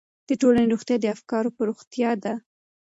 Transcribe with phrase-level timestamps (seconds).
[0.27, 2.33] د ټولنې روغتیا د افکارو په روغتیا ده.